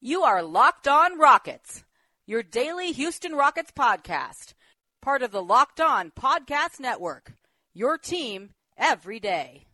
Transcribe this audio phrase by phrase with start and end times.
[0.00, 1.82] You are Locked On Rockets,
[2.24, 4.54] your daily Houston Rockets podcast,
[5.02, 7.32] part of the Locked On Podcast Network.
[7.74, 9.66] Your team every day.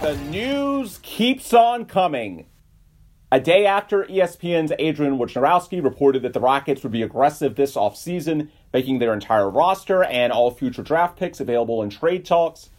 [0.00, 2.46] The news keeps on coming.
[3.32, 8.48] A day after ESPN's Adrian Wojnarowski reported that the Rockets would be aggressive this offseason,
[8.72, 12.70] making their entire roster and all future draft picks available in trade talks,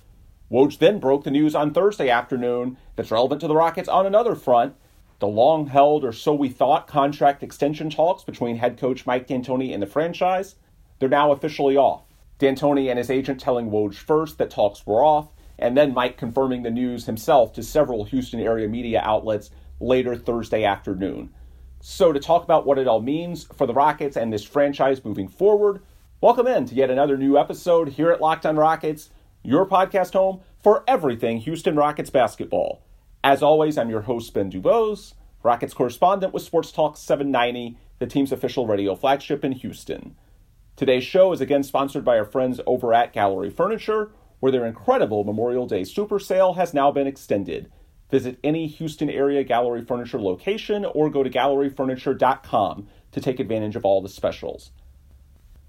[0.51, 4.35] Woj then broke the news on Thursday afternoon that's relevant to the Rockets on another
[4.35, 4.75] front.
[5.19, 9.73] The long held, or so we thought, contract extension talks between head coach Mike D'Antoni
[9.73, 10.55] and the franchise,
[10.99, 12.03] they're now officially off.
[12.39, 16.63] D'Antoni and his agent telling Woj first that talks were off, and then Mike confirming
[16.63, 19.49] the news himself to several Houston area media outlets
[19.81, 21.31] later Thursday afternoon.
[21.81, 25.27] So, to talk about what it all means for the Rockets and this franchise moving
[25.27, 25.81] forward,
[26.21, 29.09] welcome in to yet another new episode here at Locked On Rockets,
[29.41, 32.83] your podcast home for everything Houston Rockets basketball.
[33.23, 38.31] As always, I'm your host, Ben Dubose, Rockets correspondent with Sports Talk 790, the team's
[38.31, 40.15] official radio flagship in Houston.
[40.75, 45.23] Today's show is again sponsored by our friends over at Gallery Furniture, where their incredible
[45.23, 47.71] Memorial Day super sale has now been extended.
[48.11, 53.85] Visit any Houston area Gallery Furniture location or go to galleryfurniture.com to take advantage of
[53.85, 54.71] all the specials.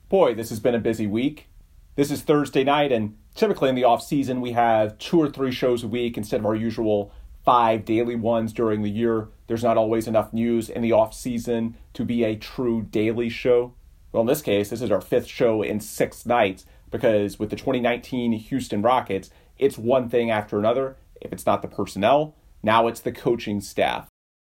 [0.09, 1.49] Boy, this has been a busy week.
[1.95, 5.53] This is Thursday night, and typically in the off season we have two or three
[5.53, 7.13] shows a week instead of our usual
[7.45, 9.29] five daily ones during the year.
[9.47, 13.75] There's not always enough news in the off season to be a true daily show.
[14.11, 17.57] Well, in this case, this is our fifth show in six nights because with the
[17.57, 23.01] 2019 Houston Rockets, it's one thing after another, if it's not the personnel, now it's
[23.01, 24.09] the coaching staff.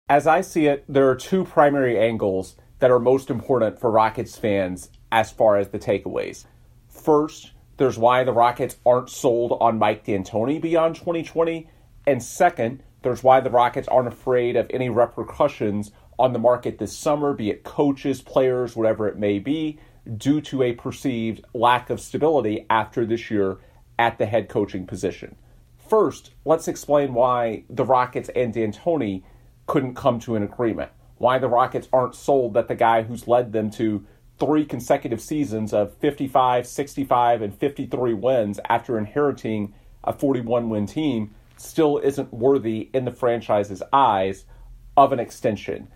[0.07, 4.37] As I see it, there are two primary angles that are most important for Rockets
[4.37, 6.45] fans as far as the takeaways.
[6.87, 11.69] First, there's why the Rockets aren't sold on Mike D'Antoni beyond 2020.
[12.07, 16.97] And second, there's why the Rockets aren't afraid of any repercussions on the market this
[16.97, 19.79] summer, be it coaches, players, whatever it may be,
[20.17, 23.57] due to a perceived lack of stability after this year
[23.97, 25.35] at the head coaching position.
[25.87, 29.23] First, let's explain why the Rockets and D'Antoni
[29.67, 30.91] couldn't come to an agreement.
[31.17, 34.05] Why the Rockets aren't sold that the guy who's led them to
[34.39, 39.73] three consecutive seasons of 55, 65, and 53 wins after inheriting
[40.03, 44.45] a 41 win team still isn't worthy in the franchise's eyes
[44.97, 45.87] of an extension.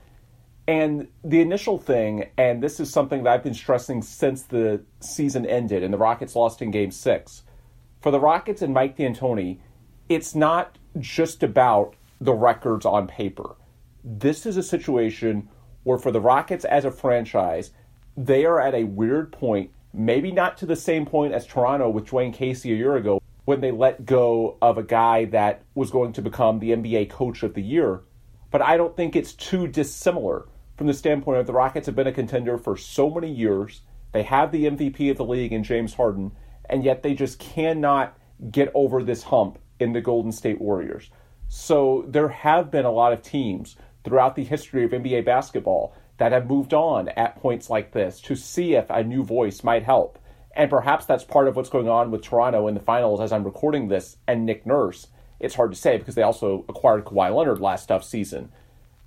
[0.67, 5.45] And the initial thing, and this is something that I've been stressing since the season
[5.45, 7.43] ended and the Rockets lost in game six.
[8.01, 9.59] For the Rockets and Mike D'Antoni,
[10.09, 13.55] it's not just about the records on paper.
[14.03, 15.47] This is a situation
[15.83, 17.71] where, for the Rockets as a franchise,
[18.17, 22.07] they are at a weird point, maybe not to the same point as Toronto with
[22.07, 26.11] Dwane Casey a year ago, when they let go of a guy that was going
[26.13, 28.01] to become the NBA Coach of the Year.
[28.51, 32.07] But I don't think it's too dissimilar from the standpoint of the Rockets have been
[32.07, 33.81] a contender for so many years.
[34.11, 36.31] They have the MVP of the league in James Harden,
[36.69, 38.17] and yet they just cannot
[38.49, 41.09] get over this hump in the Golden State Warriors.
[41.47, 46.31] So there have been a lot of teams throughout the history of NBA basketball that
[46.31, 50.19] have moved on at points like this to see if a new voice might help.
[50.55, 53.43] And perhaps that's part of what's going on with Toronto in the finals as I'm
[53.43, 55.07] recording this and Nick Nurse.
[55.39, 58.51] It's hard to say because they also acquired Kawhi Leonard last off season.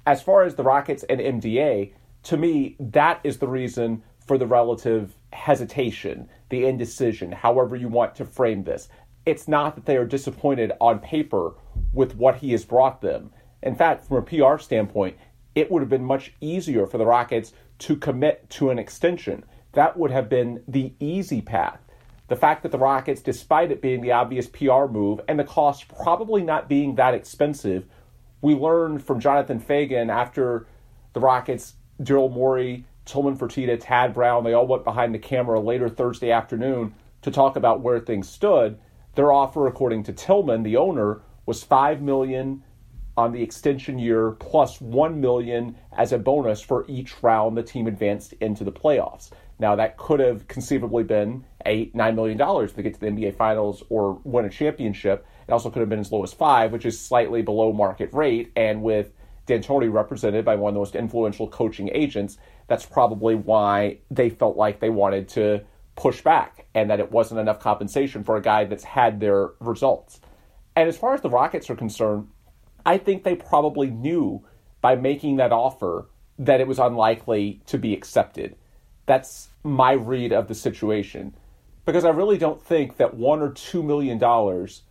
[0.07, 1.93] As far as the Rockets and MDA,
[2.25, 8.15] to me, that is the reason for the relative hesitation, the indecision, however you want
[8.15, 8.89] to frame this
[9.25, 11.55] it's not that they are disappointed on paper
[11.93, 13.31] with what he has brought them.
[13.63, 15.17] In fact, from a PR standpoint,
[15.55, 19.45] it would have been much easier for the Rockets to commit to an extension.
[19.73, 21.79] That would have been the easy path.
[22.29, 25.87] The fact that the Rockets, despite it being the obvious PR move and the cost
[25.89, 27.85] probably not being that expensive,
[28.41, 30.67] we learned from Jonathan Feigen after
[31.13, 35.89] the Rockets, Daryl Morey, Tillman Fertitta, Tad Brown, they all went behind the camera later
[35.89, 38.79] Thursday afternoon to talk about where things stood
[39.15, 42.63] their offer, according to Tillman, the owner, was five million
[43.17, 47.87] on the extension year plus one million as a bonus for each round the team
[47.87, 49.31] advanced into the playoffs.
[49.59, 53.37] Now that could have conceivably been eight, nine million dollars to get to the NBA
[53.37, 55.27] finals or win a championship.
[55.47, 58.51] It also could have been as low as five, which is slightly below market rate.
[58.57, 59.13] And with
[59.47, 64.57] D'Antoni represented by one of the most influential coaching agents, that's probably why they felt
[64.57, 65.63] like they wanted to
[65.97, 70.21] push back and that it wasn't enough compensation for a guy that's had their results.
[70.75, 72.29] And as far as the Rockets are concerned,
[72.85, 74.45] I think they probably knew
[74.81, 76.09] by making that offer
[76.39, 78.57] that it was unlikely to be accepted.
[79.07, 81.35] That's my read of the situation.
[81.85, 84.83] Because I really don't think that one or two million dollars,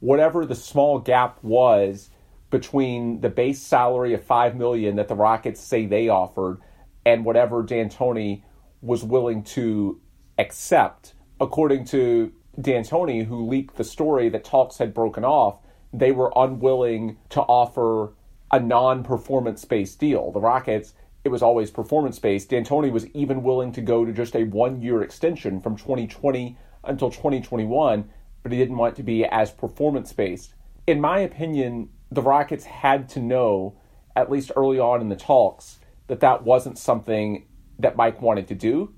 [0.00, 2.10] whatever the small gap was
[2.50, 6.60] between the base salary of five million that the Rockets say they offered
[7.06, 8.42] and whatever D'Antoni
[8.82, 10.00] was willing to
[10.40, 15.58] accept, according to D'Antoni, who leaked the story that talks had broken off,
[15.92, 18.12] they were unwilling to offer
[18.52, 20.32] a non performance based deal.
[20.32, 20.94] The Rockets
[21.24, 22.48] it was always performance based.
[22.48, 27.10] D'Antoni was even willing to go to just a one year extension from 2020 until
[27.10, 28.08] 2021,
[28.42, 30.54] but he didn't want to be as performance based.
[30.86, 33.78] In my opinion, the Rockets had to know,
[34.16, 37.46] at least early on in the talks, that that wasn't something
[37.78, 38.94] that Mike wanted to do.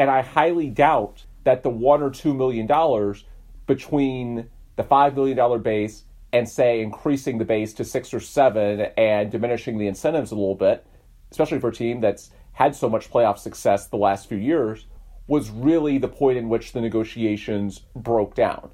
[0.00, 3.24] And I highly doubt that the one or two million dollars
[3.66, 8.80] between the five million dollar base and say increasing the base to six or seven
[8.96, 10.86] and diminishing the incentives a little bit
[11.30, 14.86] especially for a team that's had so much playoff success the last few years,
[15.26, 18.70] was really the point in which the negotiations broke down.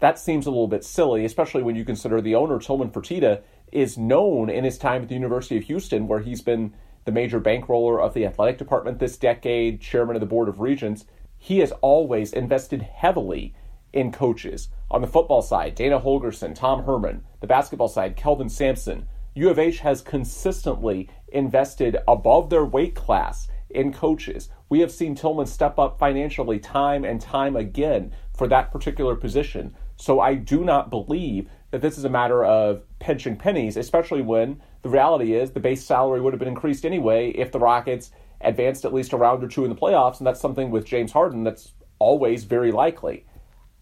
[0.00, 3.96] That seems a little bit silly, especially when you consider the owner, Tillman Fertitta, is
[3.96, 6.74] known in his time at the University of Houston, where he's been
[7.04, 11.04] the major bankroller of the athletic department this decade, chairman of the Board of Regents.
[11.38, 13.54] He has always invested heavily
[13.92, 14.68] in coaches.
[14.90, 17.24] On the football side, Dana Holgorsen, Tom Herman.
[17.40, 19.06] The basketball side, Kelvin Sampson.
[19.34, 24.48] U of H has consistently invested above their weight class in coaches.
[24.68, 29.74] We have seen Tillman step up financially time and time again for that particular position.
[29.96, 34.60] So I do not believe that this is a matter of pinching pennies, especially when
[34.82, 38.10] the reality is the base salary would have been increased anyway if the Rockets
[38.40, 41.12] advanced at least a round or two in the playoffs, and that's something with James
[41.12, 43.26] Harden that's always very likely.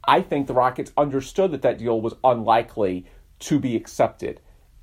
[0.06, 3.06] I think the Rockets understood that that deal was unlikely
[3.40, 4.40] to be accepted.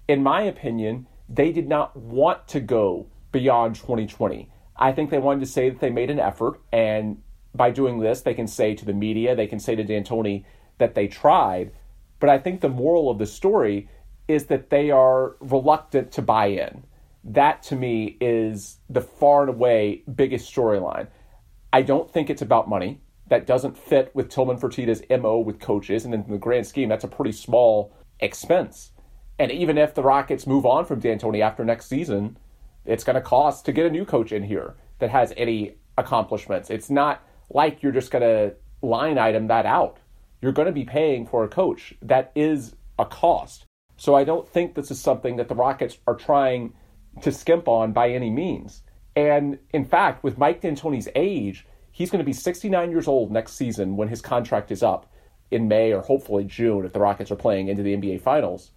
[0.08, 4.50] In my opinion, they did not want to go beyond 2020.
[4.78, 7.22] I think they wanted to say that they made an effort, and
[7.54, 10.46] by doing this, they can say to the media, they can say to D'Antoni
[10.78, 11.72] that they tried.
[12.20, 13.90] But I think the moral of the story
[14.28, 16.84] is that they are reluctant to buy in.
[17.24, 21.08] That to me is the far and away biggest storyline.
[21.74, 23.02] I don't think it's about money.
[23.28, 26.06] That doesn't fit with Tillman Fertitta's MO with coaches.
[26.06, 28.92] And in the grand scheme, that's a pretty small expense.
[29.40, 32.38] And even if the Rockets move on from D'Antoni after next season,
[32.86, 36.70] it's going to cost to get a new coach in here that has any accomplishments.
[36.70, 39.98] It's not like you're just going to line item that out.
[40.42, 41.94] You're going to be paying for a coach.
[42.02, 43.66] That is a cost.
[43.98, 46.74] So I don't think this is something that the Rockets are trying
[47.22, 48.84] to skimp on by any means.
[49.16, 53.54] And in fact, with Mike D'Antoni's age, he's going to be 69 years old next
[53.54, 55.10] season when his contract is up
[55.50, 58.72] in May or hopefully June if the Rockets are playing into the NBA Finals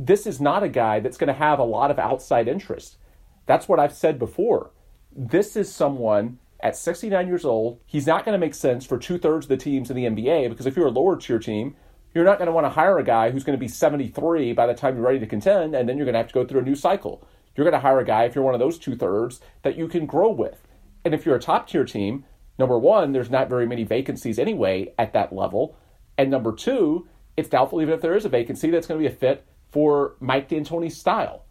[0.00, 2.96] this is not a guy that's going to have a lot of outside interest.
[3.44, 4.70] That's what I've said before.
[5.14, 7.80] This is someone at 69 years old.
[7.84, 10.48] He's not going to make sense for two thirds of the teams in the NBA
[10.48, 11.76] because if you're a lower tier team,
[12.14, 14.66] you're not going to want to hire a guy who's going to be 73 by
[14.66, 16.60] the time you're ready to contend, and then you're going to have to go through
[16.60, 17.26] a new cycle.
[17.54, 19.88] You're going to hire a guy, if you're one of those two thirds, that you
[19.88, 20.66] can grow with.
[21.04, 22.24] And if you're a top tier team,
[22.58, 25.76] number one, there's not very many vacancies anyway at that level.
[26.18, 29.12] And number two, it's doubtful even if there is a vacancy that's going to be
[29.12, 31.44] a fit for Mike D'Antoni's style.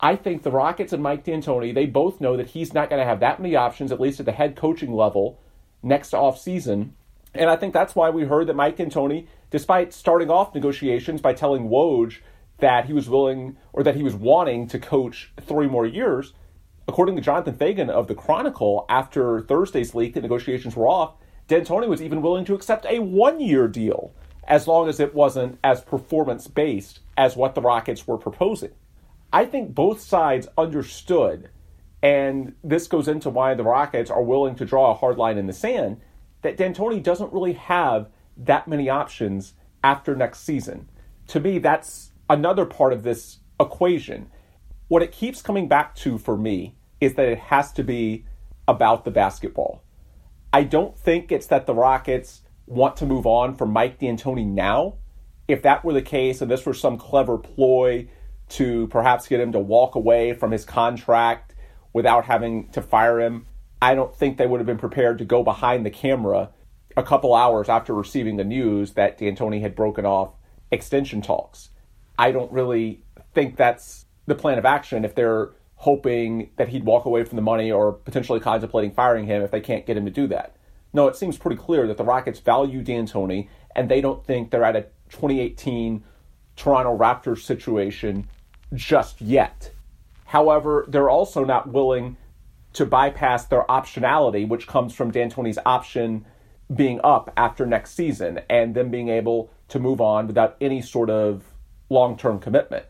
[0.00, 3.06] I think the Rockets and Mike D'Antoni, they both know that he's not going to
[3.06, 5.40] have that many options, at least at the head coaching level,
[5.82, 6.94] next off season.
[7.34, 11.32] And I think that's why we heard that Mike D'Antoni, despite starting off negotiations by
[11.32, 12.18] telling Woj
[12.58, 16.32] that he was willing or that he was wanting to coach three more years,
[16.88, 21.14] according to Jonathan Feigen of the Chronicle, after Thursday's leak that negotiations were off,
[21.46, 24.12] D'Antoni was even willing to accept a one-year deal
[24.48, 28.72] as long as it wasn't as performance based as what the Rockets were proposing.
[29.32, 31.48] I think both sides understood,
[32.02, 35.46] and this goes into why the Rockets are willing to draw a hard line in
[35.46, 36.00] the sand,
[36.42, 40.88] that D'Antoni doesn't really have that many options after next season.
[41.28, 44.30] To me, that's another part of this equation.
[44.88, 48.26] What it keeps coming back to for me is that it has to be
[48.66, 49.82] about the basketball.
[50.52, 54.96] I don't think it's that the Rockets want to move on from Mike D'Antoni now.
[55.48, 58.08] If that were the case, and this were some clever ploy
[58.50, 61.54] to perhaps get him to walk away from his contract
[61.92, 63.46] without having to fire him,
[63.82, 66.50] I don't think they would have been prepared to go behind the camera
[66.96, 70.34] a couple hours after receiving the news that D'Antoni had broken off
[70.70, 71.70] extension talks.
[72.18, 77.04] I don't really think that's the plan of action if they're hoping that he'd walk
[77.04, 80.10] away from the money or potentially contemplating firing him if they can't get him to
[80.10, 80.56] do that.
[80.92, 84.64] No, it seems pretty clear that the Rockets value D'Antoni and they don't think they're
[84.64, 86.04] at a 2018
[86.56, 88.28] Toronto Raptors situation
[88.72, 89.72] just yet.
[90.26, 92.16] However, they're also not willing
[92.74, 96.24] to bypass their optionality, which comes from D'Antoni's option
[96.72, 101.10] being up after next season and them being able to move on without any sort
[101.10, 101.42] of
[101.90, 102.86] long term commitment.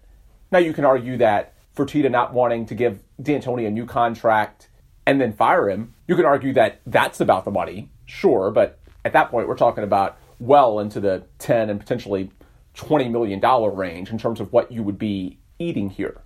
[0.50, 4.69] Now, you can argue that Fertitta not wanting to give D'Antoni a new contract
[5.07, 9.12] and then fire him, you can argue that that's about the money, sure, but at
[9.12, 12.31] that point, we're talking about well into the 10 and potentially
[12.75, 13.40] $20 million
[13.76, 16.21] range in terms of what you would be eating here.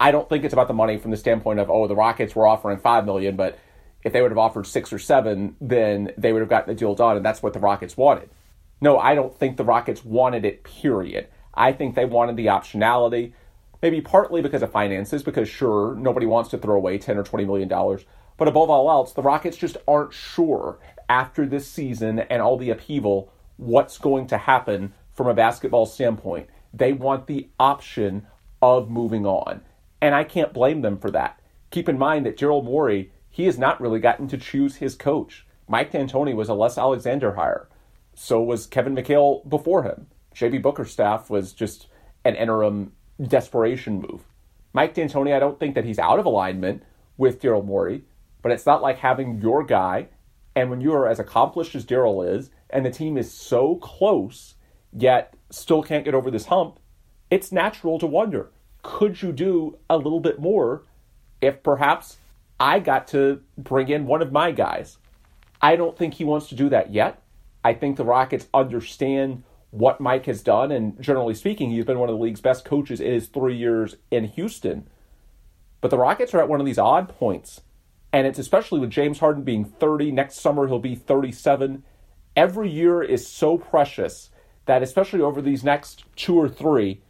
[0.00, 2.46] I don't think it's about the money from the standpoint of, oh, the Rockets were
[2.46, 3.58] offering 5 million, but
[4.04, 6.94] if they would have offered six or seven, then they would have gotten the deal
[6.94, 8.30] done, and that's what the Rockets wanted.
[8.80, 11.28] No, I don't think the Rockets wanted it, period.
[11.54, 13.32] I think they wanted the optionality,
[13.80, 17.46] maybe partly because of finances, because sure, nobody wants to throw away 10 or $20
[17.46, 17.68] million.
[18.36, 20.78] But above all else, the Rockets just aren't sure
[21.08, 26.48] after this season and all the upheaval what's going to happen from a basketball standpoint.
[26.74, 28.26] They want the option
[28.60, 29.60] of moving on.
[30.00, 31.38] And I can't blame them for that.
[31.70, 35.46] Keep in mind that Daryl Morey, he has not really gotten to choose his coach.
[35.66, 37.66] Mike D'Antoni was a Les Alexander hire.
[38.14, 40.06] So was Kevin McHale before him.
[40.34, 41.88] JB Bickerstaff was just
[42.24, 42.92] an interim
[43.26, 44.22] desperation move.
[44.74, 46.82] Mike D'Antoni, I don't think that he's out of alignment
[47.16, 48.04] with Daryl Morey,
[48.42, 50.08] but it's not like having your guy.
[50.54, 54.56] And when you are as accomplished as Daryl is, and the team is so close,
[54.92, 56.78] yet still can't get over this hump,
[57.30, 58.50] it's natural to wonder
[58.82, 60.82] could you do a little bit more
[61.40, 62.18] if perhaps
[62.62, 64.98] I got to bring in one of my guys?
[65.60, 67.20] I don't think he wants to do that yet.
[67.64, 69.42] I think the Rockets understand
[69.72, 73.00] what Mike has done, and generally speaking, he's been one of the league's best coaches
[73.00, 74.88] in his three years in Houston.
[75.80, 77.62] But the Rockets are at one of these odd points,
[78.12, 80.12] and it's especially with James Harden being 30.
[80.12, 81.82] Next summer, he'll be 37.
[82.36, 84.30] Every year is so precious
[84.66, 87.00] that, especially over these next two or three,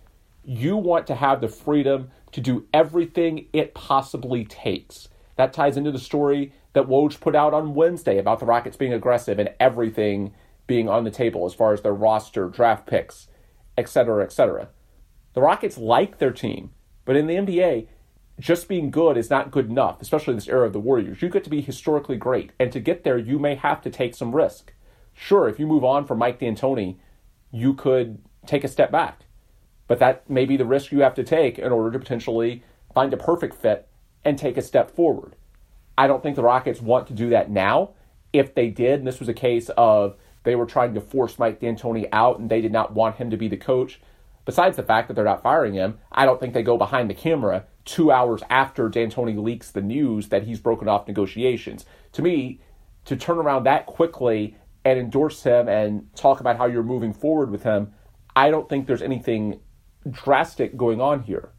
[0.44, 5.08] you want to have the freedom to do everything it possibly takes.
[5.42, 8.92] That ties into the story that Woj put out on Wednesday about the Rockets being
[8.92, 10.34] aggressive and everything
[10.68, 13.26] being on the table as far as their roster, draft picks,
[13.76, 14.68] etc., etc.
[15.34, 16.70] The Rockets like their team,
[17.04, 17.88] but in the NBA,
[18.38, 21.20] just being good is not good enough, especially in this era of the Warriors.
[21.20, 24.14] You get to be historically great, and to get there, you may have to take
[24.14, 24.72] some risk.
[25.12, 26.98] Sure, if you move on from Mike D'Antoni,
[27.50, 29.22] you could take a step back.
[29.88, 32.62] But that may be the risk you have to take in order to potentially
[32.94, 33.88] find a perfect fit
[34.24, 35.36] and take a step forward.
[35.96, 37.90] I don't think the Rockets want to do that now.
[38.32, 41.60] If they did, and this was a case of they were trying to force Mike
[41.60, 44.00] D'Antoni out and they did not want him to be the coach,
[44.44, 47.14] besides the fact that they're not firing him, I don't think they go behind the
[47.14, 51.84] camera two hours after D'Antoni leaks the news that he's broken off negotiations.
[52.12, 52.60] To me,
[53.04, 57.50] to turn around that quickly and endorse him and talk about how you're moving forward
[57.50, 57.92] with him,
[58.34, 59.60] I don't think there's anything
[60.10, 61.50] drastic going on here.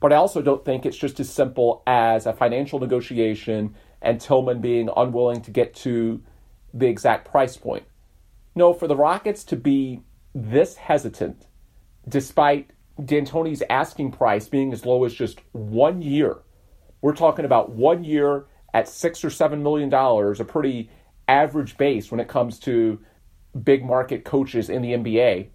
[0.00, 4.60] But I also don't think it's just as simple as a financial negotiation and Tillman
[4.60, 6.22] being unwilling to get to
[6.72, 7.84] the exact price point.
[8.54, 10.02] No, for the Rockets to be
[10.34, 11.46] this hesitant,
[12.08, 12.70] despite
[13.02, 16.38] D'Antoni's asking price being as low as just one year,
[17.00, 20.90] we're talking about one year at six or seven million dollars, a pretty
[21.28, 23.00] average base when it comes to
[23.62, 25.48] big market coaches in the NBA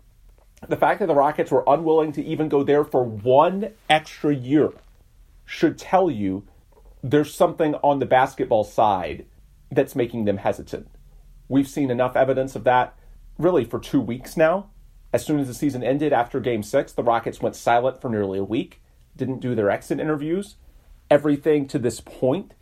[0.68, 4.72] the fact that the Rockets were unwilling to even go there for one extra year
[5.46, 6.46] should tell you
[7.02, 9.26] there's something on the basketball side
[9.72, 10.88] that's making them hesitant.
[11.48, 12.96] We've seen enough evidence of that
[13.38, 14.70] really for two weeks now.
[15.12, 18.38] As soon as the season ended after game six, the Rockets went silent for nearly
[18.38, 18.82] a week,
[19.16, 20.58] didn't do their exit interviews.
[21.10, 22.54] Everything to this point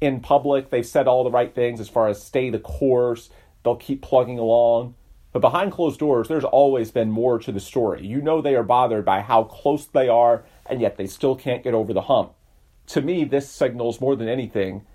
[0.00, 3.30] in public, they've said all the right things as far as stay the course,
[3.62, 4.94] they'll keep plugging along.
[5.34, 8.06] But behind closed doors, there's always been more to the story.
[8.06, 11.64] You know they are bothered by how close they are, and yet they still can't
[11.64, 12.34] get over the hump.
[12.88, 14.86] To me, this signals more than anything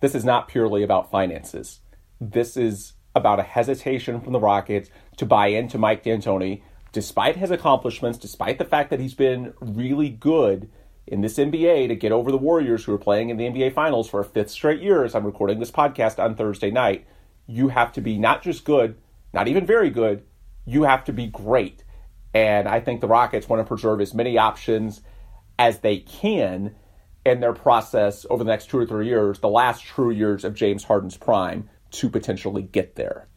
[0.00, 1.80] this is not purely about finances.
[2.20, 6.62] This is about a hesitation from the Rockets to buy into Mike D'Antoni,
[6.92, 10.68] despite his accomplishments, despite the fact that he's been really good
[11.06, 14.10] in this NBA to get over the Warriors who are playing in the NBA Finals
[14.10, 17.06] for a fifth straight year as I'm recording this podcast on Thursday night.
[17.46, 18.98] You have to be not just good,
[19.36, 20.24] not even very good,
[20.64, 21.84] you have to be great.
[22.32, 25.02] And I think the Rockets want to preserve as many options
[25.58, 26.74] as they can
[27.26, 30.54] in their process over the next two or three years, the last true years of
[30.54, 33.28] James Harden's prime, to potentially get there.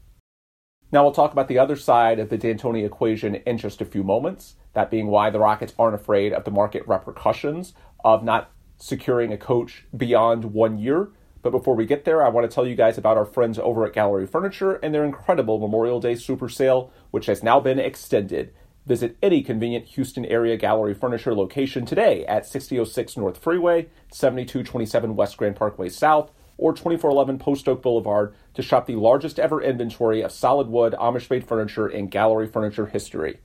[0.92, 4.04] Now we'll talk about the other side of the D'Antoni equation in just a few
[4.04, 4.56] moments.
[4.74, 7.74] That being why the Rockets aren't afraid of the market repercussions
[8.06, 11.10] of not securing a coach beyond one year.
[11.42, 13.86] But before we get there, I want to tell you guys about our friends over
[13.86, 18.54] at Gallery Furniture and their incredible Memorial Day super sale, which has now been extended.
[18.86, 25.38] Visit any convenient Houston area gallery furniture location today at 6006 North Freeway, 7227 West
[25.38, 30.32] Grand Parkway South, or 2411 Post Oak Boulevard to shop the largest ever inventory of
[30.32, 33.40] solid wood Amish made furniture in gallery furniture history.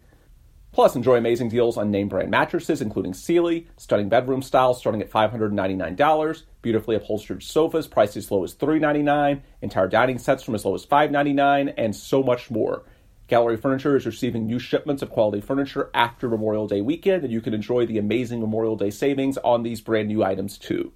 [0.74, 5.08] Plus, enjoy amazing deals on name brand mattresses, including Sealy, stunning bedroom styles starting at
[5.08, 10.74] $599, beautifully upholstered sofas priced as low as 399, entire dining sets from as low
[10.74, 12.82] as 599, and so much more.
[13.28, 17.40] Gallery Furniture is receiving new shipments of quality furniture after Memorial Day weekend, and you
[17.40, 20.92] can enjoy the amazing Memorial Day savings on these brand new items too.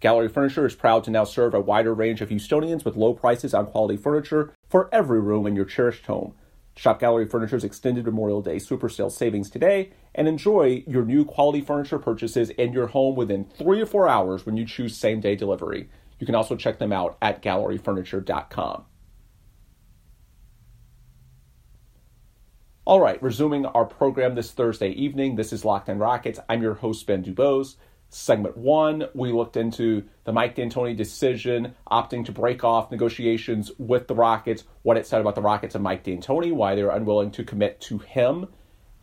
[0.00, 3.54] Gallery Furniture is proud to now serve a wider range of Houstonians with low prices
[3.54, 6.34] on quality furniture for every room in your cherished home.
[6.76, 11.62] Shop Gallery Furniture's extended Memorial Day super sale savings today and enjoy your new quality
[11.62, 15.34] furniture purchases in your home within three or four hours when you choose same day
[15.34, 15.88] delivery.
[16.18, 18.84] You can also check them out at galleryfurniture.com.
[22.84, 25.34] All right, resuming our program this Thursday evening.
[25.34, 26.38] This is Locked on Rockets.
[26.48, 27.76] I'm your host, Ben Dubose.
[28.18, 34.08] Segment one, we looked into the Mike D'Antoni decision, opting to break off negotiations with
[34.08, 37.30] the Rockets, what it said about the Rockets and Mike D'Antoni, why they were unwilling
[37.32, 38.46] to commit to him.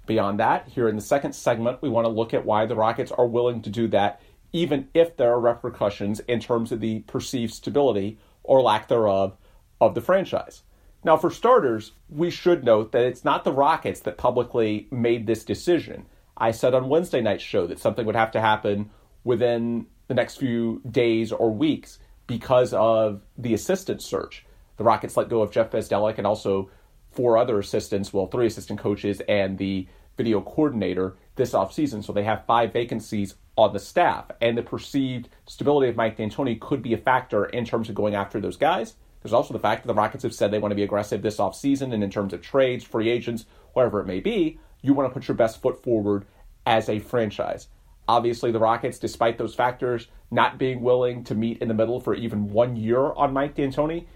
[0.07, 3.11] Beyond that, here in the second segment, we want to look at why the Rockets
[3.11, 4.19] are willing to do that,
[4.51, 9.37] even if there are repercussions in terms of the perceived stability or lack thereof
[9.79, 10.63] of the franchise.
[11.03, 15.45] Now, for starters, we should note that it's not the Rockets that publicly made this
[15.45, 16.07] decision.
[16.35, 18.89] I said on Wednesday night's show that something would have to happen
[19.23, 24.45] within the next few days or weeks because of the assistant search.
[24.77, 26.69] The Rockets let go of Jeff Bzdelik and also
[27.11, 29.87] four other assistants, well, three assistant coaches and the
[30.17, 32.03] video coordinator this offseason.
[32.03, 34.25] So they have five vacancies on the staff.
[34.41, 38.15] And the perceived stability of Mike D'Antoni could be a factor in terms of going
[38.15, 38.95] after those guys.
[39.21, 41.37] There's also the fact that the Rockets have said they want to be aggressive this
[41.37, 45.13] offseason and in terms of trades, free agents, whatever it may be, you want to
[45.13, 46.25] put your best foot forward
[46.65, 47.67] as a franchise.
[48.07, 52.13] Obviously, the Rockets, despite those factors, not being willing to meet in the middle for
[52.13, 54.07] even one year on Mike D'Antoni,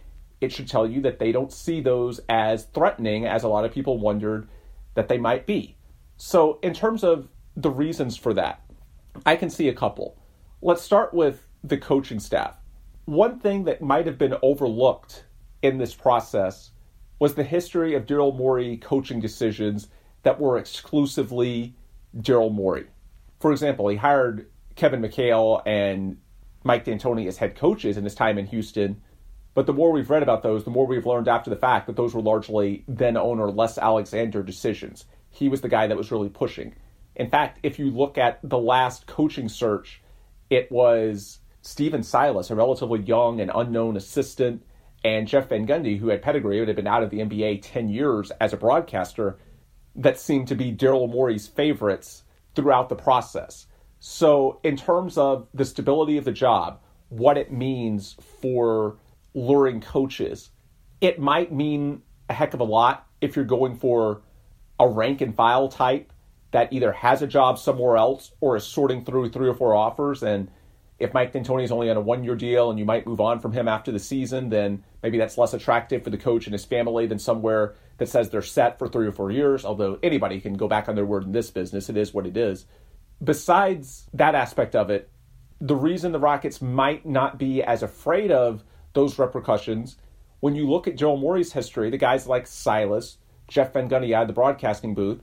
[0.41, 3.71] it should tell you that they don't see those as threatening as a lot of
[3.71, 4.47] people wondered
[4.95, 5.75] that they might be.
[6.17, 8.61] So, in terms of the reasons for that,
[9.25, 10.17] I can see a couple.
[10.61, 12.57] Let's start with the coaching staff
[13.07, 15.23] one thing that might have been overlooked
[15.61, 16.71] in this process
[17.19, 19.87] was the history of Daryl Morey coaching decisions
[20.23, 21.73] that were exclusively
[22.17, 22.87] Daryl Morey.
[23.39, 26.17] For example, he hired Kevin McHale and
[26.63, 29.01] Mike D'Antoni as head coaches in his time in Houston.
[29.53, 31.95] But the more we've read about those, the more we've learned after the fact that
[31.95, 35.05] those were largely then owner Les Alexander decisions.
[35.29, 36.75] He was the guy that was really pushing.
[37.15, 40.01] In fact, if you look at the last coaching search,
[40.49, 44.63] it was Stephen Silas, a relatively young and unknown assistant,
[45.03, 47.89] and Jeff Van Gundy, who had pedigree and had been out of the NBA 10
[47.89, 49.37] years as a broadcaster,
[49.95, 52.23] that seemed to be Daryl Morey's favorites
[52.57, 53.67] throughout the process.
[53.99, 58.97] So, in terms of the stability of the job, what it means for
[59.35, 60.49] luring coaches,
[60.99, 64.23] it might mean a heck of a lot if you're going for
[64.79, 66.11] a rank and file type
[66.51, 70.23] that either has a job somewhere else or is sorting through three or four offers
[70.23, 70.49] and
[70.99, 73.39] if Mike D'Antoni is only on a one year deal and you might move on
[73.39, 76.65] from him after the season, then maybe that's less attractive for the coach and his
[76.65, 79.63] family than somewhere that says they're set for three or four years.
[79.63, 82.35] Although anybody can go back on their word in this business, it is what it
[82.35, 82.65] is.
[83.23, 85.09] Besides that aspect of it,
[85.59, 89.97] the reason the Rockets might not be as afraid of those repercussions,
[90.39, 94.33] when you look at Joe Morey's history, the guys like Silas, Jeff Van Gundy the
[94.33, 95.21] broadcasting booth,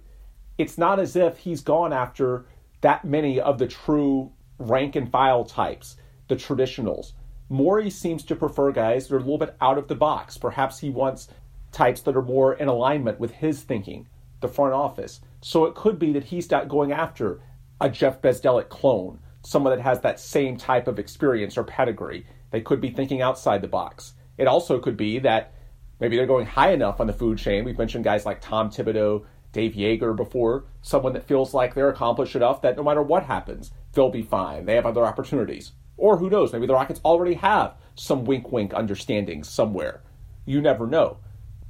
[0.59, 2.47] it's not as if he's gone after
[2.81, 4.33] that many of the true
[4.71, 5.97] rank and file types,
[6.29, 7.13] the traditionals.
[7.49, 10.39] Morey seems to prefer guys that are a little bit out of the box.
[10.39, 11.29] Perhaps he wants
[11.73, 14.09] types that are more in alignment with his thinking,
[14.41, 15.21] the front office.
[15.43, 17.41] So it could be that he's not going after
[17.81, 22.27] a Jeff Bzdelik clone, someone that has that same type of experience or pedigree.
[22.51, 24.15] They could be thinking outside the box.
[24.39, 25.53] It also could be that
[26.01, 27.65] maybe they're going high enough on the food chain.
[27.65, 32.37] We've mentioned guys like Tom Thibodeau, Dave Joerger before, someone that feels like they're accomplished
[32.37, 34.67] enough that no matter what happens, they'll be fine.
[34.67, 35.73] They have other opportunities.
[35.97, 40.03] Or who knows, maybe the Rockets already have some wink wink understanding somewhere.
[40.45, 41.19] You never know.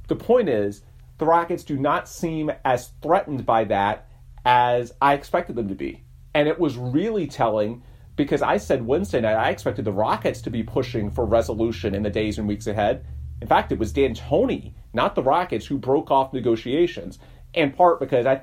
[0.07, 0.81] The point is,
[1.17, 4.09] the Rockets do not seem as threatened by that
[4.43, 6.03] as I expected them to be.
[6.33, 7.83] And it was really telling
[8.15, 12.03] because I said Wednesday night I expected the Rockets to be pushing for resolution in
[12.03, 13.05] the days and weeks ahead.
[13.41, 17.19] In fact, it was D'Antoni, not the Rockets, who broke off negotiations.
[17.55, 18.41] In part because I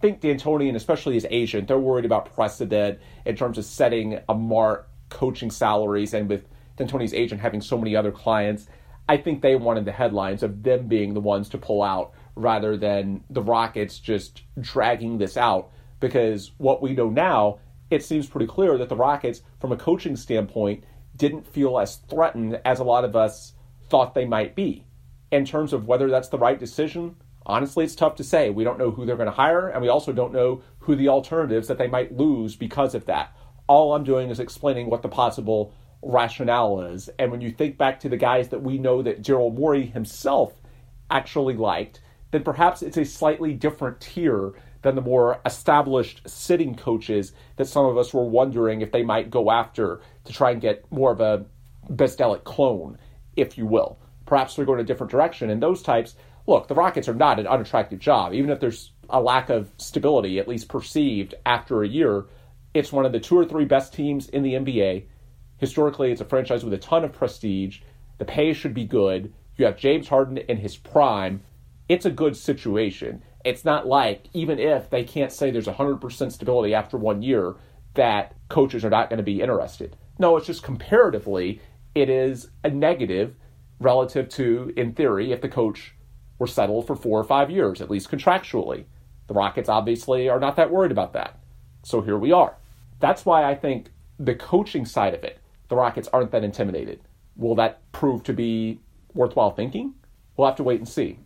[0.00, 4.34] think D'Antoni and especially his agent, they're worried about precedent in terms of setting a
[4.34, 6.46] mark, coaching salaries, and with
[6.76, 8.68] D'Antoni's agent having so many other clients,
[9.08, 12.76] I think they wanted the headlines of them being the ones to pull out rather
[12.76, 15.70] than the Rockets just dragging this out.
[15.98, 17.58] Because what we know now,
[17.90, 20.84] it seems pretty clear that the Rockets, from a coaching standpoint,
[21.16, 23.54] didn't feel as threatened as a lot of us
[23.88, 24.86] thought they might be.
[25.32, 28.50] In terms of whether that's the right decision, honestly, it's tough to say.
[28.50, 31.08] We don't know who they're going to hire, and we also don't know who the
[31.08, 33.34] alternatives that they might lose because of that.
[33.66, 35.72] All I'm doing is explaining what the possible
[36.02, 37.08] rationale is.
[37.18, 40.54] And when you think back to the guys that we know that Daryl Morey himself
[41.10, 42.00] actually liked,
[42.30, 47.84] then perhaps it's a slightly different tier than the more established sitting coaches that some
[47.84, 51.20] of us were wondering if they might go after to try and get more of
[51.20, 51.44] a
[51.90, 52.98] Bzdelik clone,
[53.36, 53.98] if you will.
[54.26, 55.50] Perhaps they're going a different direction.
[55.50, 56.14] And those types,
[56.50, 58.34] look, the Rockets are not an unattractive job.
[58.34, 62.26] Even if there's a lack of stability, at least perceived after a year,
[62.74, 65.04] it's one of the two or three best teams in the NBA.
[65.56, 67.80] Historically, it's a franchise with a ton of prestige.
[68.18, 69.32] The pay should be good.
[69.56, 71.42] You have James Harden in his prime.
[71.88, 73.22] It's a good situation.
[73.44, 77.56] It's not like, even if they can't say there's 100% stability after one year,
[77.94, 79.96] that coaches are not going to be interested.
[80.18, 81.60] No, it's just comparatively,
[81.94, 83.34] it is a negative
[83.80, 85.94] relative to, in theory, if the coach
[86.40, 88.86] were settled for four or five years, at least contractually.
[89.28, 91.38] The Rockets obviously are not that worried about that.
[91.84, 92.56] So here we are.
[92.98, 97.00] That's why I think the coaching side of it, the Rockets aren't that intimidated.
[97.36, 98.80] Will that prove to be
[99.14, 99.94] worthwhile thinking?
[100.36, 101.18] We'll have to wait and see.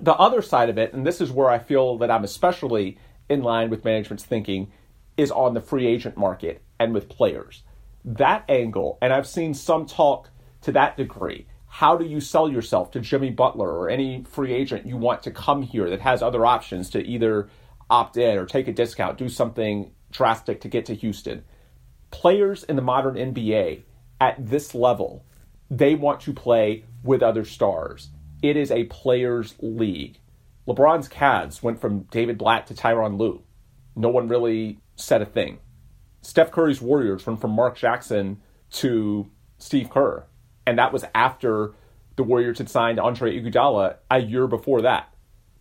[0.00, 3.42] The other side of it, and this is where I feel that I'm especially in
[3.42, 4.70] line with management's thinking,
[5.16, 7.64] is on the free agent market and with players.
[8.04, 10.30] That angle, and I've seen some talk
[10.62, 11.46] to that degree.
[11.68, 15.30] How do you sell yourself to Jimmy Butler or any free agent you want to
[15.30, 17.48] come here that has other options to either
[17.90, 21.44] opt in or take a discount, do something drastic to get to Houston?
[22.10, 23.82] Players in the modern NBA
[24.20, 25.24] at this level,
[25.70, 28.10] they want to play with other stars.
[28.42, 30.18] It is a players' league.
[30.66, 33.42] LeBron's Cavs went from David Blatt to Tyronn Lue.
[33.94, 35.58] No one really said a thing.
[36.22, 38.40] Steph Curry's Warriors went from Mark Jackson
[38.72, 40.24] to Steve Kerr.
[40.66, 41.72] And that was after
[42.16, 45.12] the Warriors had signed Andre Iguodala a year before that.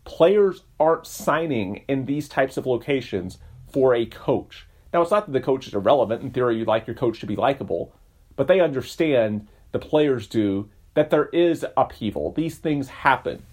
[0.04, 3.38] Players aren't signing in these types of locations
[3.72, 4.68] for a coach.
[4.94, 6.22] Now, it's not that the coach is irrelevant.
[6.22, 7.94] In theory, you'd like your coach to be likable,
[8.36, 12.32] but they understand, the players do, that there is upheaval.
[12.32, 13.44] These things happen.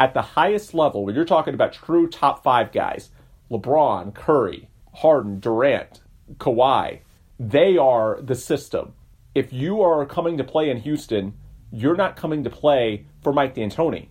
[0.00, 3.10] At the highest level, when you're talking about true top five guys,
[3.50, 6.00] LeBron, Curry, Harden, Durant,
[6.36, 7.00] Kawhi,
[7.38, 8.94] they are the system.
[9.38, 11.32] If you are coming to play in Houston,
[11.70, 14.08] you're not coming to play for Mike D'Antoni.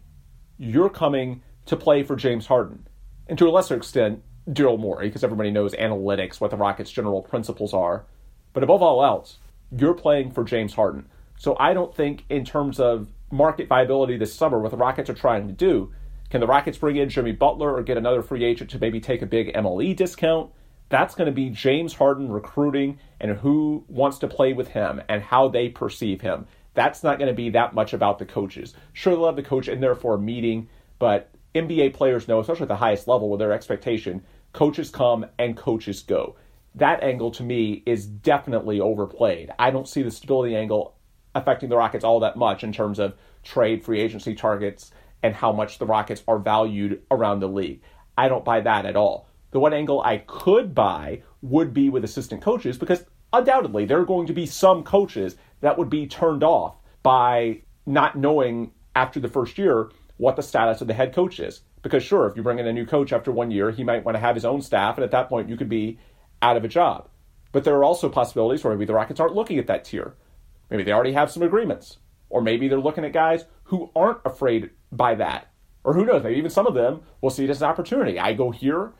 [0.57, 2.87] You're coming to play for James Harden.
[3.27, 7.23] And to a lesser extent, Daryl Morey, because everybody knows analytics, what the Rockets' general
[7.23, 8.05] principles are.
[8.53, 11.09] But above all else, you're playing for James Harden.
[11.37, 15.13] So I don't think, in terms of market viability this summer, what the Rockets are
[15.13, 15.91] trying to do,
[16.29, 19.21] can the Rockets bring in Jimmy Butler or get another free agent to maybe take
[19.21, 20.51] a big MLE discount?
[20.89, 25.21] That's going to be James Harden recruiting and who wants to play with him and
[25.21, 26.47] how they perceive him.
[26.73, 28.73] That's not going to be that much about the coaches.
[28.93, 30.69] Sure, they'll have the coach in there for a meeting,
[30.99, 34.23] but NBA players know, especially at the highest level, with their expectation,
[34.53, 36.35] coaches come and coaches go.
[36.75, 39.51] That angle to me is definitely overplayed.
[39.57, 40.95] I don't see the stability angle
[41.33, 44.91] affecting the Rockets all that much in terms of trade free agency targets
[45.23, 47.81] and how much the Rockets are valued around the league.
[48.17, 49.26] I don't buy that at all.
[49.51, 54.05] The one angle I could buy would be with assistant coaches because undoubtedly there are
[54.05, 59.29] going to be some coaches that would be turned off by not knowing after the
[59.29, 61.61] first year what the status of the head coach is.
[61.81, 64.15] Because sure, if you bring in a new coach after one year, he might want
[64.15, 65.99] to have his own staff, and at that point you could be
[66.41, 67.07] out of a job.
[67.51, 70.15] But there are also possibilities where maybe the Rockets aren't looking at that tier.
[70.69, 71.97] Maybe they already have some agreements.
[72.29, 75.49] Or maybe they're looking at guys who aren't afraid by that.
[75.83, 78.19] Or who knows, maybe even some of them will see it as an opportunity.
[78.19, 78.91] I go here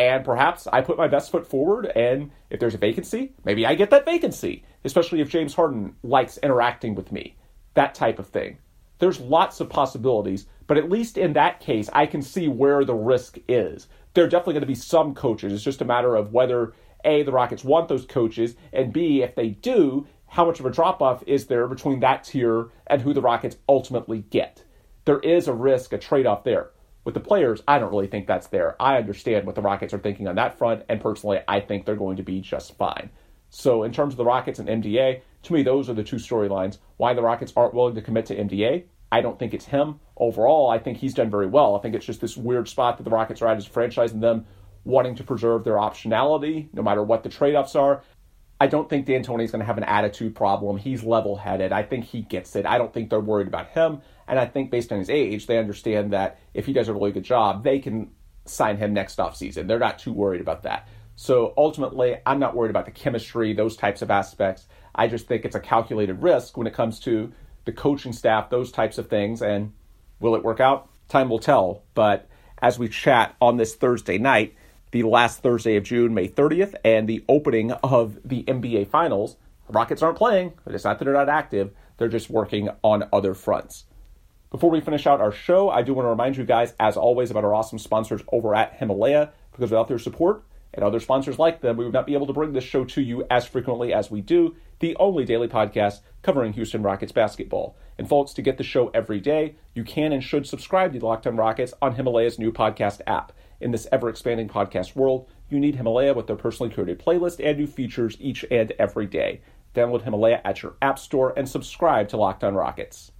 [0.00, 3.74] and perhaps I put my best foot forward, and if there's a vacancy, maybe I
[3.74, 7.36] get that vacancy, especially if James Harden likes interacting with me.
[7.74, 8.56] That type of thing.
[8.98, 12.94] There's lots of possibilities, but at least in that case, I can see where the
[12.94, 13.88] risk is.
[14.14, 15.52] There are definitely going to be some coaches.
[15.52, 16.72] It's just a matter of whether
[17.04, 20.70] A, the Rockets want those coaches, and B, if they do, how much of a
[20.70, 24.64] drop off is there between that tier and who the Rockets ultimately get?
[25.04, 26.70] There is a risk, a trade off there.
[27.10, 28.80] With the players, I don't really think that's there.
[28.80, 31.96] I understand what the Rockets are thinking on that front, and personally, I think they're
[31.96, 33.10] going to be just fine.
[33.48, 36.78] So, in terms of the Rockets and MDA, to me, those are the two storylines.
[36.98, 39.98] Why the Rockets aren't willing to commit to MDA, I don't think it's him.
[40.16, 41.74] Overall, I think he's done very well.
[41.74, 44.12] I think it's just this weird spot that the Rockets are at as a franchise
[44.12, 44.46] and them
[44.84, 48.04] wanting to preserve their optionality no matter what the trade offs are.
[48.60, 50.76] I don't think D'Antoni's going to have an attitude problem.
[50.76, 51.72] He's level headed.
[51.72, 52.66] I think he gets it.
[52.66, 54.02] I don't think they're worried about him.
[54.28, 57.10] And I think based on his age, they understand that if he does a really
[57.10, 58.10] good job, they can
[58.44, 59.66] sign him next offseason.
[59.66, 60.88] They're not too worried about that.
[61.16, 64.66] So ultimately, I'm not worried about the chemistry, those types of aspects.
[64.94, 67.32] I just think it's a calculated risk when it comes to
[67.64, 69.40] the coaching staff, those types of things.
[69.40, 69.72] And
[70.18, 70.90] will it work out?
[71.08, 71.82] Time will tell.
[71.94, 72.28] But
[72.60, 74.54] as we chat on this Thursday night,
[74.90, 79.36] the last Thursday of June, May 30th, and the opening of the NBA Finals.
[79.66, 83.08] The Rockets aren't playing, but it's not that they're not active, they're just working on
[83.12, 83.84] other fronts.
[84.50, 87.30] Before we finish out our show, I do want to remind you guys, as always,
[87.30, 90.42] about our awesome sponsors over at Himalaya, because without their support
[90.74, 93.00] and other sponsors like them, we would not be able to bring this show to
[93.00, 97.76] you as frequently as we do, the only daily podcast covering Houston Rockets basketball.
[97.96, 101.26] And folks, to get the show every day, you can and should subscribe to Locked
[101.26, 103.32] Rockets on Himalaya's new podcast app.
[103.60, 107.58] In this ever expanding podcast world, you need Himalaya with their personally curated playlist and
[107.58, 109.42] new features each and every day.
[109.74, 113.12] Download Himalaya at your App Store and subscribe to Locked On Rockets.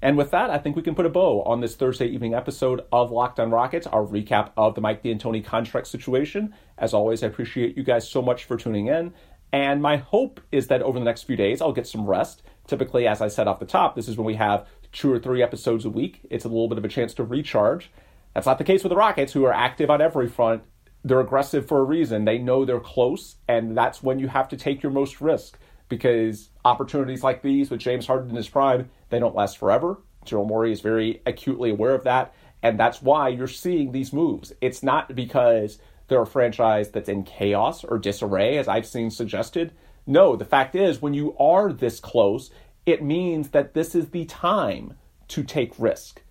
[0.00, 2.82] And with that, I think we can put a bow on this Thursday evening episode
[2.92, 6.54] of Locked On Rockets, our recap of the Mike D'Antoni contract situation.
[6.76, 9.12] As always, I appreciate you guys so much for tuning in.
[9.52, 12.42] And my hope is that over the next few days, I'll get some rest.
[12.66, 15.42] Typically, as I said off the top, this is when we have two or three
[15.42, 16.20] episodes a week.
[16.30, 17.90] It's a little bit of a chance to recharge.
[18.34, 20.62] That's not the case with the Rockets, who are active on every front.
[21.04, 22.24] They're aggressive for a reason.
[22.24, 26.50] They know they're close, and that's when you have to take your most risk because
[26.64, 29.98] opportunities like these with James Harden in his prime, they don't last forever.
[30.26, 34.52] Daryl Morey is very acutely aware of that, and that's why you're seeing these moves.
[34.60, 39.72] It's not because they're a franchise that's in chaos or disarray, as I've seen suggested.
[40.06, 42.50] No, the fact is, when you are this close,
[42.88, 44.94] it means that this is the time
[45.28, 46.22] to take risk.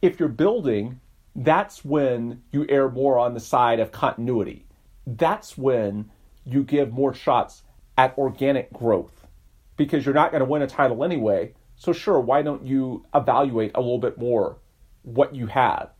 [0.00, 1.00] If you're building,
[1.34, 4.66] that's when you err more on the side of continuity.
[5.04, 6.08] That's when
[6.44, 7.64] you give more shots
[7.98, 9.26] at organic growth
[9.76, 11.54] because you're not going to win a title anyway.
[11.74, 14.58] So, sure, why don't you evaluate a little bit more
[15.02, 15.90] what you have?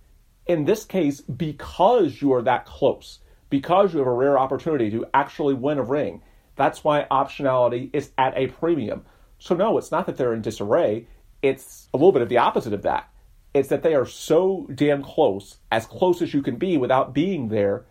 [0.47, 3.19] In this case, because you are that close,
[3.51, 6.23] because you have a rare opportunity to actually win a ring,
[6.55, 9.05] that's why optionality is at a premium.
[9.38, 11.07] So, no, it's not that they're in disarray.
[11.42, 13.11] It's a little bit of the opposite of that.
[13.55, 17.49] It's that they are so damn close, as close as you can be without being
[17.49, 17.87] there,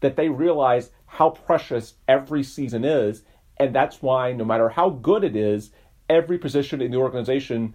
[0.00, 3.22] that they realize how precious every season is.
[3.58, 5.70] And that's why, no matter how good it is,
[6.08, 7.74] every position in the organization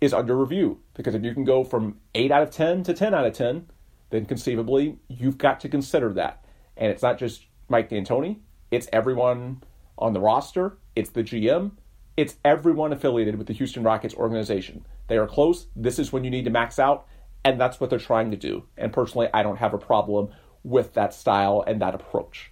[0.00, 0.80] is under review.
[0.94, 3.66] Because if you can go from 8 out of 10 to 10 out of 10,
[4.10, 6.44] then conceivably you've got to consider that.
[6.76, 8.38] And it's not just Mike D'Antoni,
[8.70, 9.62] it's everyone
[9.98, 11.72] on the roster, it's the GM,
[12.18, 14.84] it's everyone affiliated with the Houston Rockets organization.
[15.06, 15.68] They are close.
[15.76, 17.06] This is when you need to max out,
[17.44, 18.64] and that's what they're trying to do.
[18.76, 20.30] And personally, I don't have a problem
[20.64, 22.50] with that style and that approach.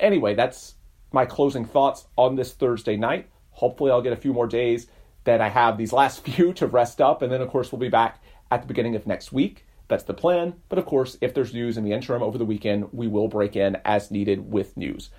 [0.00, 0.74] Anyway, that's
[1.12, 3.30] my closing thoughts on this Thursday night.
[3.50, 4.88] Hopefully, I'll get a few more days
[5.22, 7.88] that I have these last few to rest up, and then, of course, we'll be
[7.88, 9.66] back at the beginning of next week.
[9.86, 10.54] That's the plan.
[10.68, 13.54] But of course, if there's news in the interim over the weekend, we will break
[13.54, 15.10] in as needed with news.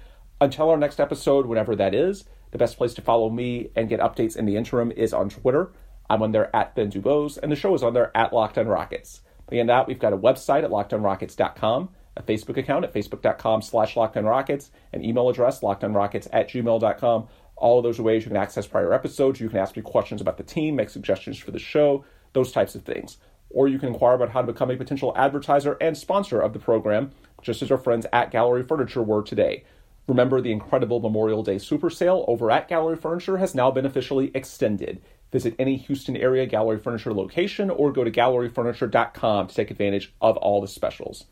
[0.41, 3.99] Until our next episode, whenever that is, the best place to follow me and get
[3.99, 5.71] updates in the interim is on Twitter.
[6.09, 8.67] I'm on there at Ben Dubose, and the show is on there at Locked On
[8.67, 9.21] Rockets.
[9.49, 14.69] Beyond that, we've got a website at lockedonrockets.com, a Facebook account at facebook.com slash lockedonrockets,
[14.93, 17.27] an email address, lockedonrockets at gmail.com.
[17.55, 19.39] All of those are ways you can access prior episodes.
[19.39, 22.75] You can ask me questions about the team, make suggestions for the show, those types
[22.75, 23.17] of things.
[23.49, 26.59] Or you can inquire about how to become a potential advertiser and sponsor of the
[26.59, 29.63] program, just as our friends at Gallery Furniture were today.
[30.07, 34.31] Remember, the incredible Memorial Day super sale over at Gallery Furniture has now been officially
[34.33, 35.01] extended.
[35.31, 40.37] Visit any Houston area Gallery Furniture location or go to galleryfurniture.com to take advantage of
[40.37, 41.25] all the specials.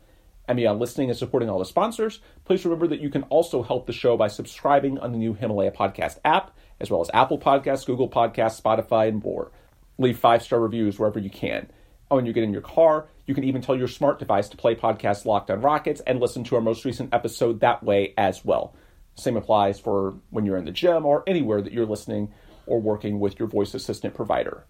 [0.46, 3.86] And beyond listening and supporting all the sponsors, please remember that you can also help
[3.86, 7.86] the show by subscribing on the new Himalaya Podcast app, as well as Apple Podcasts,
[7.86, 9.50] Google Podcasts, Spotify, and more.
[9.98, 11.68] Leave five star reviews wherever you can.
[12.10, 14.56] Oh, when you get in your car, you can even tell your smart device to
[14.56, 18.44] play podcast Locked on Rockets and listen to our most recent episode that way as
[18.44, 18.74] well.
[19.16, 22.32] Same applies for when you're in the gym or anywhere that you're listening
[22.66, 24.66] or working with your voice assistant provider.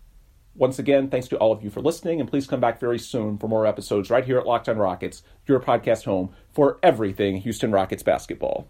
[0.55, 3.37] Once again, thanks to all of you for listening, and please come back very soon
[3.37, 7.70] for more episodes right here at Locked on Rockets, your podcast home for everything Houston
[7.70, 8.66] Rockets basketball.